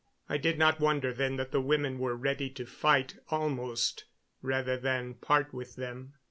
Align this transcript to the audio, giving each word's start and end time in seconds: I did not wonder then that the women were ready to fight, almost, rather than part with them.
I 0.27 0.37
did 0.37 0.57
not 0.57 0.79
wonder 0.79 1.13
then 1.13 1.35
that 1.35 1.51
the 1.51 1.61
women 1.61 1.99
were 1.99 2.15
ready 2.15 2.49
to 2.49 2.65
fight, 2.65 3.17
almost, 3.29 4.05
rather 4.41 4.75
than 4.75 5.13
part 5.13 5.53
with 5.53 5.75
them. 5.75 6.15